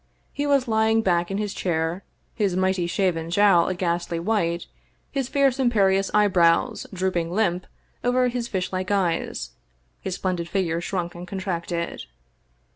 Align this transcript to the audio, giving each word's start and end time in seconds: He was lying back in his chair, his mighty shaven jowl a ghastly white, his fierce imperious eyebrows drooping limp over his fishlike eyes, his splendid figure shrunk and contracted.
He 0.33 0.47
was 0.47 0.67
lying 0.67 1.03
back 1.03 1.29
in 1.29 1.37
his 1.37 1.53
chair, 1.53 2.03
his 2.33 2.55
mighty 2.55 2.87
shaven 2.87 3.29
jowl 3.29 3.67
a 3.67 3.75
ghastly 3.75 4.19
white, 4.19 4.65
his 5.11 5.29
fierce 5.29 5.59
imperious 5.59 6.09
eyebrows 6.11 6.87
drooping 6.91 7.31
limp 7.31 7.67
over 8.03 8.27
his 8.27 8.47
fishlike 8.49 8.89
eyes, 8.89 9.51
his 9.99 10.15
splendid 10.15 10.49
figure 10.49 10.81
shrunk 10.81 11.13
and 11.13 11.27
contracted. 11.27 12.05